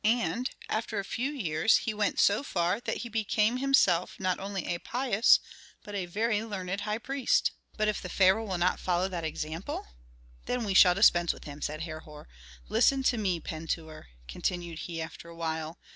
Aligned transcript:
And, 0.03 0.49
after 0.67 0.97
a 0.97 1.05
few 1.05 1.29
years, 1.29 1.77
he 1.85 1.93
went 1.93 2.19
so 2.19 2.41
far 2.41 2.79
that 2.79 2.97
he 3.05 3.07
became 3.07 3.57
himself 3.57 4.19
not 4.19 4.39
only 4.39 4.65
a 4.65 4.79
pious, 4.79 5.39
but 5.83 5.93
a 5.93 6.07
very 6.07 6.43
learned 6.43 6.81
high 6.81 6.97
priest." 6.97 7.51
"But 7.77 7.87
if 7.87 8.01
the 8.01 8.09
pharaoh 8.09 8.43
will 8.45 8.57
not 8.57 8.79
follow 8.79 9.07
that 9.09 9.23
example?" 9.23 9.89
"Then 10.47 10.63
we 10.63 10.73
shall 10.73 10.95
dispense 10.95 11.33
with 11.33 11.43
him," 11.43 11.61
said 11.61 11.83
Herhor. 11.83 12.27
"Listen 12.67 13.03
to 13.03 13.19
me 13.19 13.39
Pentuer," 13.39 14.07
continued 14.27 14.79
he, 14.79 14.99
after 14.99 15.29
a 15.29 15.35
while. 15.35 15.77